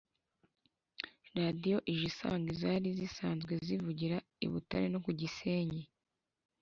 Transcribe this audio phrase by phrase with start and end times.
[1.39, 5.83] radiyo ije isanga izari zisanzweho zivugira i Butare no ku Gisenyi